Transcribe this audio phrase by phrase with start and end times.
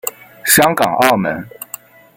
[0.43, 1.47] 香港澳门